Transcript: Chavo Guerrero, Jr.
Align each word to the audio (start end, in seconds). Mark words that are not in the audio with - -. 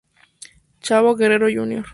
Chavo 0.81 1.15
Guerrero, 1.15 1.47
Jr. 1.47 1.85